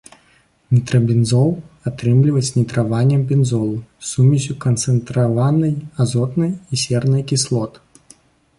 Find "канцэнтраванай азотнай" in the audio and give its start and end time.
4.65-6.51